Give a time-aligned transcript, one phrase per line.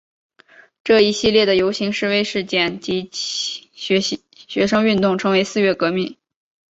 [0.83, 4.01] 这一系列的游行示威事件及学
[4.65, 6.17] 生运动称为四月革命。